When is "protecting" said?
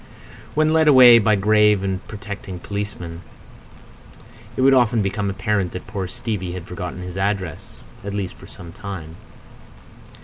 2.07-2.57